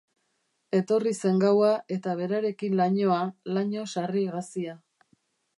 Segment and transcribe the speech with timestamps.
[0.77, 3.21] Etorri zen gaua, eta berarekin lainoa,
[3.59, 4.79] laino sarri gazia.